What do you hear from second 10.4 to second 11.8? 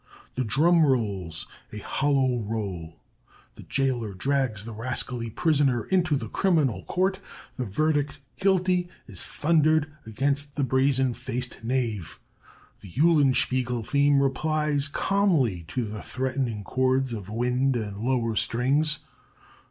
the brazen faced